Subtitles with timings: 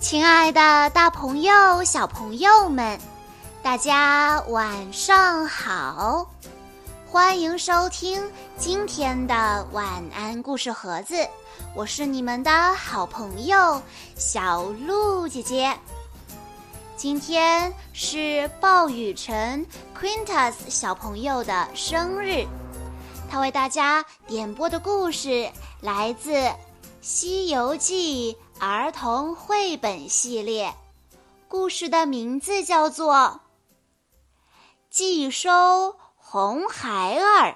[0.00, 2.98] 亲爱的，大朋友、小朋友们，
[3.62, 6.26] 大家晚上好！
[7.06, 8.18] 欢迎收听
[8.56, 11.14] 今天的晚安故事盒子，
[11.76, 13.80] 我是你们的好朋友
[14.16, 15.76] 小鹿姐姐。
[16.96, 22.46] 今天是鲍雨辰 Quintus 小朋友的生日，
[23.30, 25.50] 他为大家点播的故事
[25.82, 26.32] 来自
[27.00, 28.34] 《西游记》。
[28.62, 30.74] 儿童绘本系列，
[31.48, 33.14] 故事的名字叫做
[34.90, 37.52] 《寄收红孩儿》。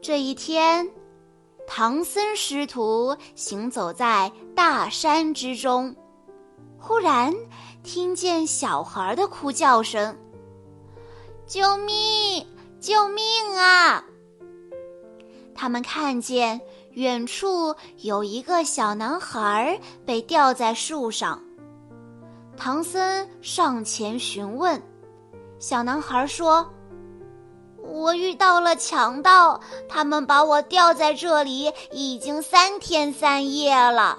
[0.00, 0.88] 这一天，
[1.66, 5.96] 唐僧师徒行走在大山之中，
[6.78, 7.34] 忽然
[7.82, 10.16] 听见小孩的哭叫声
[11.52, 12.46] ：“救命！”
[12.80, 13.24] 救命
[13.58, 14.02] 啊！
[15.54, 16.58] 他们看见
[16.92, 21.42] 远处有一个小男孩被吊在树上。
[22.56, 24.82] 唐僧上前询问，
[25.58, 26.66] 小男孩说
[27.84, 34.18] ：“我遇到了强盗，他们把我吊在这里已经三天三夜了。”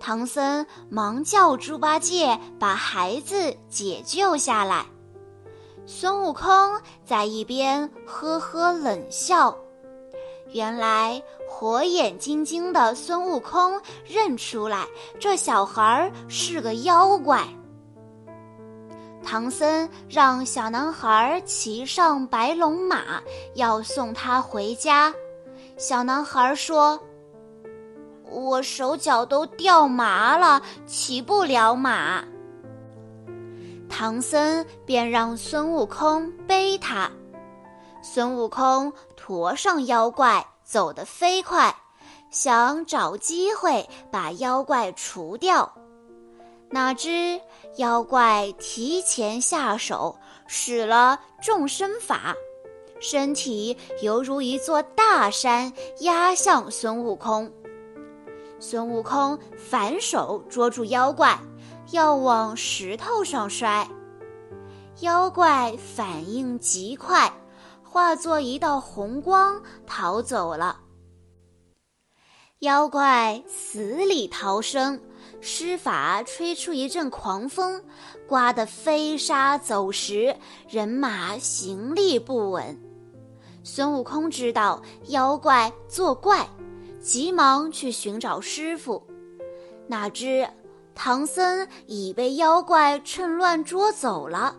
[0.00, 4.86] 唐僧忙叫猪八戒把孩子解救下来。
[5.92, 9.52] 孙悟空在一边呵呵冷笑，
[10.52, 14.86] 原来火眼金睛的孙悟空认出来
[15.18, 17.44] 这小孩是个妖怪。
[19.24, 23.20] 唐僧让小男孩骑上白龙马，
[23.54, 25.12] 要送他回家。
[25.76, 26.98] 小男孩说
[28.30, 32.24] ：“我手脚都掉麻了，骑不了马。”
[33.90, 37.10] 唐僧便让孙悟空背他，
[38.02, 41.76] 孙悟空驮上妖怪，走得飞快，
[42.30, 45.70] 想找机会把妖怪除掉。
[46.70, 47.38] 哪知
[47.76, 52.34] 妖怪提前下手，使了众生法，
[53.00, 57.52] 身体犹如一座大山压向孙悟空。
[58.58, 61.38] 孙悟空反手捉住妖怪。
[61.92, 63.88] 要往石头上摔，
[65.00, 67.32] 妖怪反应极快，
[67.82, 70.78] 化作一道红光逃走了。
[72.60, 75.00] 妖怪死里逃生，
[75.40, 77.82] 施法吹出一阵狂风，
[78.28, 80.36] 刮得飞沙走石，
[80.68, 82.78] 人马行李不稳。
[83.64, 86.48] 孙悟空知道妖怪作怪，
[87.00, 89.02] 急忙去寻找师傅，
[89.88, 90.48] 哪知。
[91.02, 94.54] 唐僧已被妖怪趁乱捉走了，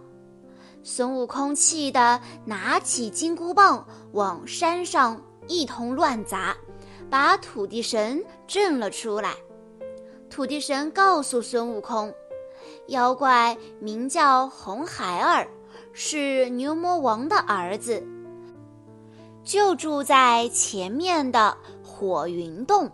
[0.81, 6.57] 孙悟空气得拿起金箍棒往山上一通乱砸，
[7.11, 9.35] 把土地神震了出来。
[10.31, 12.11] 土地神告诉孙悟空，
[12.87, 15.47] 妖怪名叫红孩儿，
[15.93, 18.03] 是牛魔王的儿子，
[19.43, 22.91] 就住在前面的火云洞。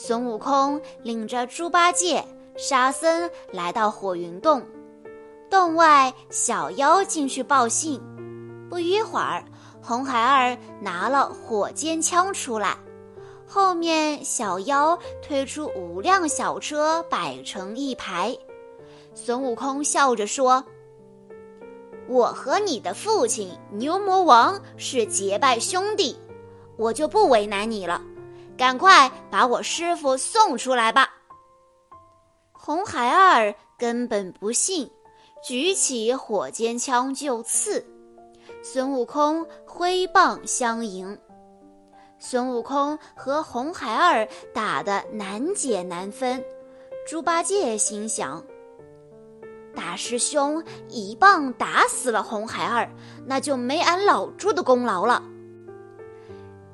[0.00, 2.24] 孙悟空领着猪八戒、
[2.56, 4.64] 沙僧来到火云洞，
[5.50, 8.00] 洞外小妖进去报信。
[8.70, 9.44] 不一会儿，
[9.82, 12.76] 红孩儿拿了火尖枪出来，
[13.44, 18.38] 后面小妖推出五辆小车摆成一排。
[19.14, 20.64] 孙悟空笑着说
[22.06, 26.16] ：“我和你的父亲牛魔王是结拜兄弟，
[26.76, 28.00] 我就不为难你了。”
[28.58, 31.08] 赶快把我师傅送出来吧！
[32.50, 34.90] 红孩儿根本不信，
[35.44, 37.86] 举起火尖枪就刺。
[38.60, 41.16] 孙悟空挥棒相迎，
[42.18, 46.44] 孙悟空和红孩儿打得难解难分。
[47.06, 48.44] 猪八戒心想：
[49.72, 52.90] 大师兄一棒打死了红孩儿，
[53.24, 55.22] 那就没俺老猪的功劳了。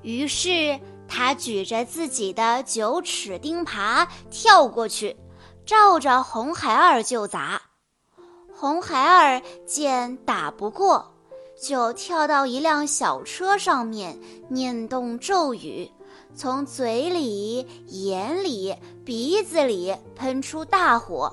[0.01, 0.81] 于是。
[1.17, 5.17] 他举着自己的九齿钉耙跳过去，
[5.65, 7.63] 照着红孩儿就砸。
[8.53, 11.15] 红孩儿见打不过，
[11.63, 14.19] 就跳到一辆小车上面，
[14.49, 15.89] 念动咒语，
[16.35, 18.75] 从嘴里、眼里、
[19.05, 21.33] 鼻子里喷出大火，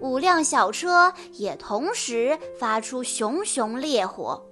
[0.00, 4.42] 五辆小车也同时发出熊熊烈火。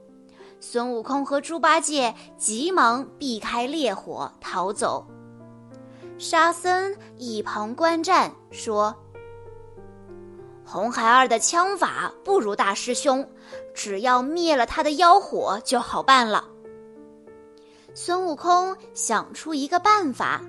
[0.61, 5.07] 孙悟空和猪八戒急忙避开烈火逃走。
[6.19, 8.95] 沙僧一旁观战，说
[10.67, 13.27] ：“红孩儿的枪法不如大师兄，
[13.75, 16.45] 只要灭了他的妖火就好办了。”
[17.95, 20.43] 孙悟空想出一个办法，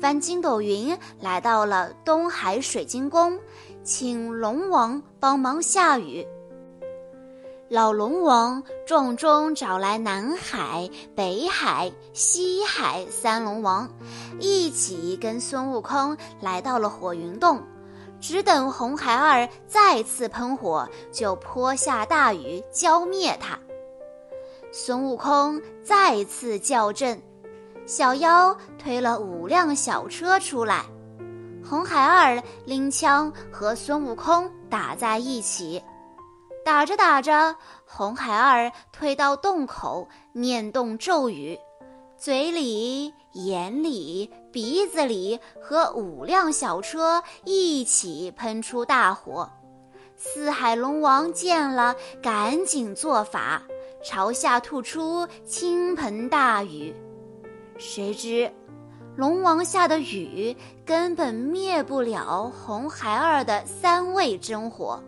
[0.00, 3.38] 翻筋斗云来到了东海水晶宫，
[3.84, 6.26] 请龙王帮忙下雨。
[7.72, 13.88] 老龙王重中找来南海、北海、西海三龙王，
[14.38, 17.62] 一起跟孙悟空来到了火云洞，
[18.20, 23.58] 只等红孩儿再次喷火，就泼下大雨浇灭他。
[24.70, 27.22] 孙悟空再次叫阵，
[27.86, 30.84] 小妖推了五辆小车出来，
[31.66, 35.82] 红孩儿拎枪和孙悟空打在一起。
[36.64, 41.58] 打着打着，红孩儿退到洞口，念动咒语，
[42.16, 49.50] 嘴里、眼里、鼻子里和五辆小车一起喷出大火。
[50.16, 53.62] 四海龙王见了，赶紧做法，
[54.04, 56.94] 朝下吐出倾盆大雨。
[57.76, 58.52] 谁知，
[59.16, 60.56] 龙王下的雨
[60.86, 65.02] 根本灭不了红孩儿的三味真火。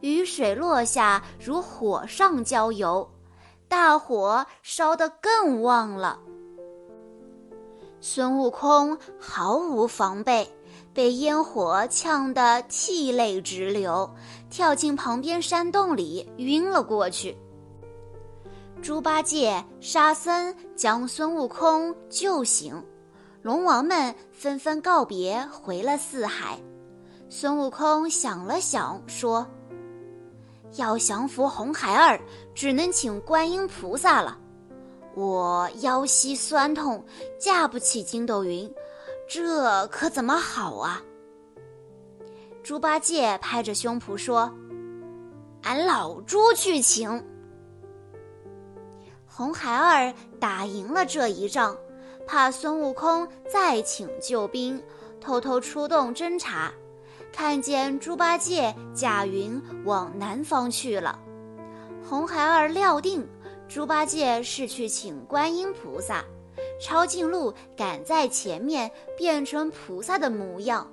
[0.00, 3.08] 雨水落下如火上浇油，
[3.68, 6.18] 大火烧得更旺了。
[8.00, 10.48] 孙悟空毫无防备，
[10.94, 14.08] 被烟火呛得涕泪直流，
[14.48, 17.36] 跳进旁边山洞里晕了过去。
[18.80, 22.80] 猪八戒、沙僧将孙悟空救醒，
[23.42, 26.56] 龙王们纷纷告别，回了四海。
[27.28, 29.44] 孙悟空想了想，说。
[30.76, 32.20] 要降服红孩儿，
[32.54, 34.38] 只能请观音菩萨了。
[35.14, 37.04] 我腰膝酸痛，
[37.38, 38.72] 架不起筋斗云，
[39.28, 41.02] 这可怎么好啊？
[42.62, 44.52] 猪八戒拍着胸脯说
[45.62, 47.24] ：“俺老猪去请。”
[49.26, 51.76] 红孩儿打赢了这一仗，
[52.26, 54.80] 怕孙悟空再请救兵，
[55.20, 56.72] 偷偷出动侦查。
[57.38, 61.16] 看见猪八戒驾云往南方去了，
[62.04, 63.24] 红孩儿料定
[63.68, 66.24] 猪八戒是去请观音菩萨，
[66.82, 70.84] 抄近路赶在前面，变成菩萨的模样。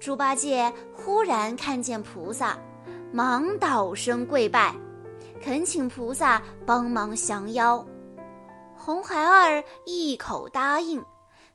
[0.00, 2.58] 猪八戒忽然看见菩萨，
[3.12, 4.74] 忙倒身跪拜，
[5.40, 7.86] 恳请菩萨帮忙降妖。
[8.76, 11.00] 红孩儿一口答应，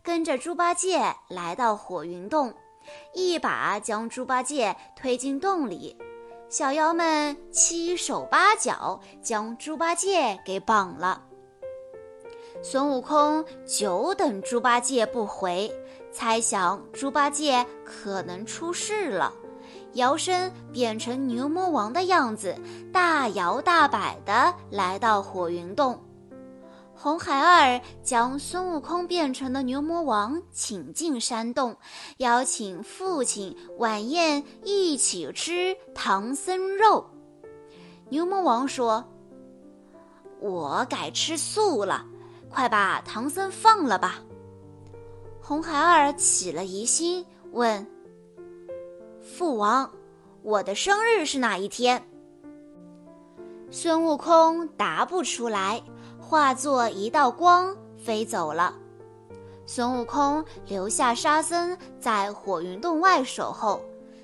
[0.02, 2.54] 跟着猪八戒来到火云洞。
[3.14, 5.98] 一把将猪八戒推进洞里，
[6.50, 11.24] 小妖们七手八脚将猪八戒给绑了。
[12.62, 15.72] 孙悟空久等猪八戒不回，
[16.12, 19.34] 猜想猪八戒可能出事了，
[19.94, 22.56] 摇身变成牛魔王的样子，
[22.92, 25.98] 大摇大摆地来到火云洞。
[27.02, 31.74] 红孩儿将孙悟空变成的牛魔王请进山洞，
[32.18, 37.10] 邀请父亲晚宴一起吃唐僧肉。
[38.10, 39.02] 牛魔王说
[40.42, 42.06] ：“我改吃素了，
[42.50, 44.22] 快把唐僧放了吧。”
[45.42, 47.88] 红孩儿起了疑心，问
[49.24, 49.90] ：“父王，
[50.44, 52.06] 我的生日是哪一天？”
[53.72, 55.82] 孙悟空答不出来。
[56.30, 58.72] 化作一道光飞走了，
[59.66, 63.82] 孙悟空留下沙僧在火云洞外守候，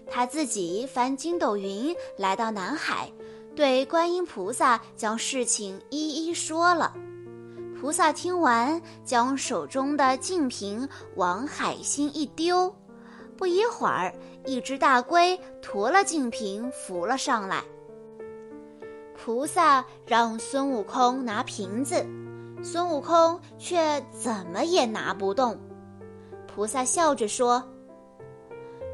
[0.07, 3.12] 他自己翻筋斗云来到南海，
[3.55, 6.93] 对观音菩萨将事情一一说了。
[7.81, 12.71] 菩萨听完，将手中的净瓶往海心一丢，
[13.35, 14.13] 不一会儿，
[14.45, 17.63] 一只大龟驮了净瓶浮了上来。
[19.25, 22.05] 菩萨让孙悟空拿瓶子，
[22.62, 25.58] 孙悟空却怎么也拿不动。
[26.46, 27.63] 菩萨笑着说：“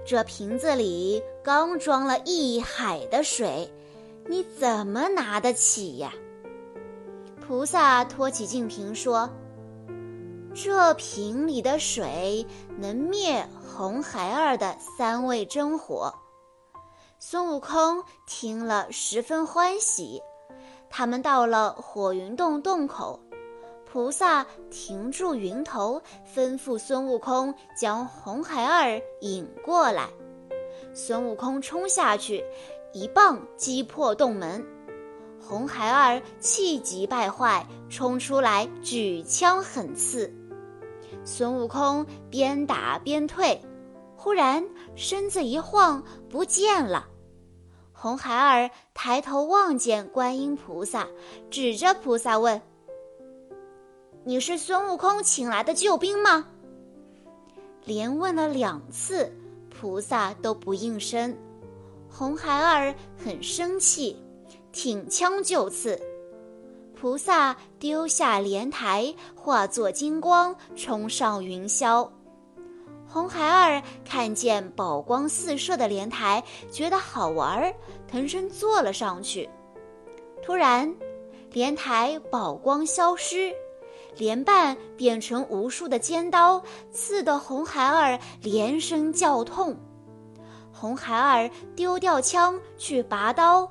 [0.08, 3.70] 这瓶子里刚装了一海的水，
[4.30, 6.14] 你怎么拿得起呀？”
[7.46, 9.30] 菩萨托起净瓶说
[10.56, 12.48] ：“这瓶里的水
[12.78, 13.46] 能灭
[13.76, 16.14] 红孩儿的三味真火。”
[17.24, 20.20] 孙悟空听了十分欢喜，
[20.90, 23.20] 他们到了火云洞洞口，
[23.86, 26.02] 菩萨停住云头，
[26.36, 30.10] 吩咐孙悟空将红孩儿引过来。
[30.96, 32.44] 孙悟空冲下去，
[32.92, 34.66] 一棒击破洞门，
[35.40, 40.34] 红孩儿气急败坏，冲出来举枪狠刺。
[41.24, 43.62] 孙悟空边打边退，
[44.18, 47.10] 忽然身子一晃，不见了。
[48.02, 51.08] 红孩儿抬头望见观音菩萨，
[51.52, 52.60] 指着菩萨问
[54.26, 56.48] ：“你是孙悟空请来的救兵吗？”
[57.86, 59.32] 连问了两次，
[59.70, 61.38] 菩萨都不应声。
[62.10, 64.18] 红孩儿很生气，
[64.72, 66.02] 挺枪就刺。
[67.00, 72.10] 菩萨丢下莲台，化作金光，冲上云霄。
[73.14, 76.42] 红孩儿看见宝光四射的莲台，
[76.72, 77.74] 觉得好玩儿，
[78.08, 79.50] 腾身坐了上去。
[80.42, 80.96] 突然，
[81.52, 83.54] 莲台宝光消失，
[84.16, 89.76] 莲瓣变成无数的尖刀，刺得红孩儿连声叫痛。
[90.72, 93.70] 红孩儿丢掉枪去拔刀。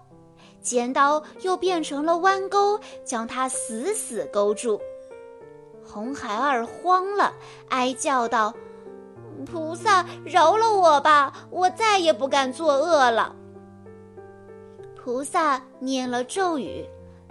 [0.60, 4.78] 尖刀又变成了弯钩，将他死死勾住。
[5.82, 7.32] 红孩儿慌了，
[7.70, 8.52] 哀叫道
[9.44, 11.32] ：“菩萨，饶了我吧！
[11.50, 13.34] 我再也不敢作恶了。”
[14.96, 16.86] 菩萨念了咒语，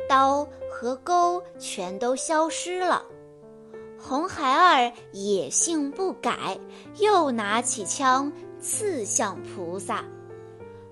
[0.08, 3.04] 刀和钩全都消失了。
[4.01, 6.58] 红孩儿野性不改，
[6.98, 10.04] 又拿起枪刺向菩萨。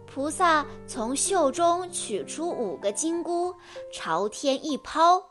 [0.06, 3.54] 菩萨从袖中取出五个金箍，
[3.94, 5.22] 朝天一抛，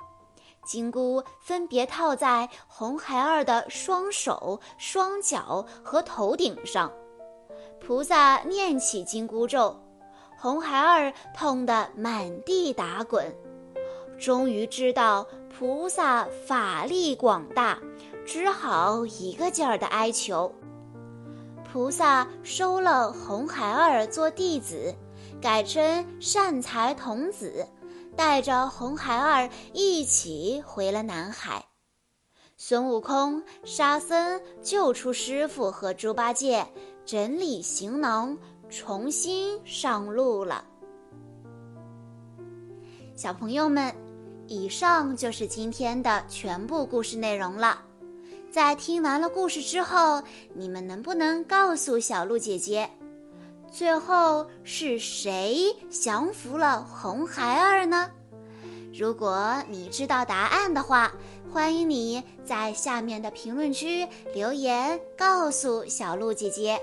[0.67, 6.93] 金箍分别套在红孩儿的双手、双脚和头顶上。
[7.81, 9.81] 菩萨念起金箍咒，
[10.37, 13.33] 红孩儿痛得满地打滚。
[14.19, 17.79] 终于知道菩萨法力广大，
[18.27, 20.53] 只好一个劲儿地哀求。
[21.71, 24.95] 菩萨收了红孩儿做弟子，
[25.41, 27.67] 改称善财童子，
[28.17, 31.65] 带着红孩儿一起回了南海。
[32.57, 36.67] 孙悟空、沙僧救出师傅和猪八戒，
[37.05, 38.37] 整理行囊，
[38.71, 40.65] 重新上路了。
[43.15, 43.95] 小朋友们，
[44.47, 47.83] 以上就是今天的全部故事内容了。
[48.51, 50.23] 在听完了故事之后，
[50.55, 52.89] 你们能不能告诉小鹿姐姐，
[53.71, 58.11] 最后是谁降服了红孩儿呢？
[58.95, 61.13] 如果你知道答案的话，
[61.53, 66.81] 欢迎你在下面的评论区留言告诉小鹿姐姐。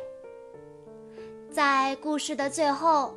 [1.52, 3.16] 在故事的最后，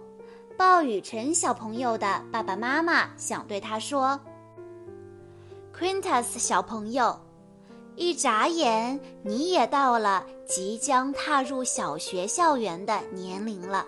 [0.57, 4.19] 鲍雨辰小朋友的爸爸妈妈想对他说
[5.79, 7.19] ：“Quintus 小朋友。”
[7.97, 13.87] 一眨眼，你也到了即将踏入小学校园的年龄了。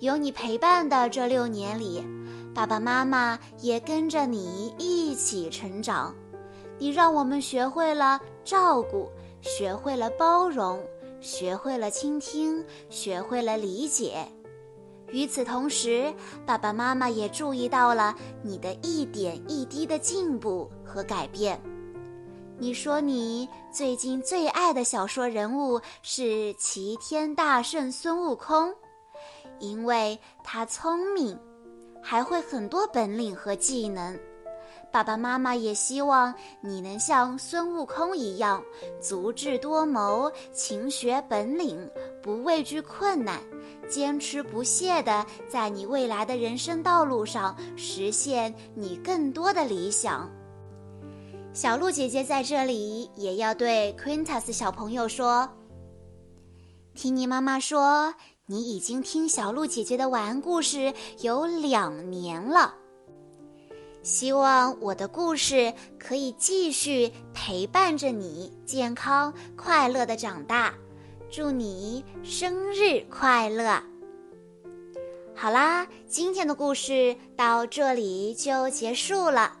[0.00, 2.04] 有你陪伴的这六年里，
[2.54, 6.14] 爸爸妈妈也跟着你一起成长。
[6.78, 10.78] 你让我们学会了照顾，学会了包容，
[11.22, 14.28] 学会了倾听，学会了理解。
[15.10, 16.12] 与此同时，
[16.44, 21.58] 爸爸妈妈也注意到了你的一点一滴的进步和改变。
[22.58, 28.74] 你说你最近最爱的小说人物是齐天大圣孙悟空，
[29.58, 31.38] 因为他聪明，
[32.02, 34.18] 还会很多本领和技能。
[34.90, 38.64] 爸爸妈妈也希望你能像孙悟空一样，
[39.02, 41.90] 足智多谋，勤学本领，
[42.22, 43.38] 不畏惧困难，
[43.86, 50.30] 坚持不懈地在你未来的人生道路上实现你更多的理想。
[51.56, 55.48] 小鹿姐姐在这里也要对 Quintus 小朋友说
[56.94, 58.12] ：“听你妈妈说，
[58.44, 62.74] 你已经听小鹿姐姐的晚安故事有两年了。
[64.02, 70.74] 希望我的故事可以继续陪伴着你，健康快乐的长大。
[71.30, 73.82] 祝你生日快乐！
[75.34, 79.60] 好啦，今天的故事到这里就结束了。”